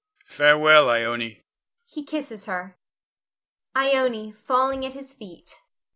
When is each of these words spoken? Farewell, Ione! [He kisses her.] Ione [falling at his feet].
Farewell, 0.25 0.89
Ione! 0.89 1.43
[He 1.85 2.03
kisses 2.03 2.47
her.] 2.47 2.75
Ione 3.77 4.31
[falling 4.31 4.83
at 4.83 4.93
his 4.93 5.13
feet]. 5.13 5.61